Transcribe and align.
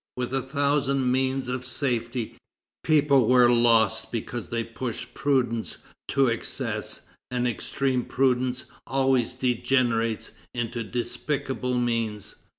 With 0.17 0.33
a 0.33 0.41
thousand 0.41 1.11
means 1.11 1.47
of 1.47 1.63
safety, 1.63 2.35
people 2.83 3.27
were 3.27 3.51
lost 3.51 4.11
because 4.11 4.49
they 4.49 4.63
pushed 4.63 5.13
prudence 5.13 5.77
to 6.07 6.25
excess, 6.27 7.01
and 7.29 7.47
extreme 7.47 8.05
prudence 8.05 8.65
always 8.87 9.35
degenerates 9.35 10.31
into 10.55 10.83
despicable 10.83 11.75
means. 11.77 12.33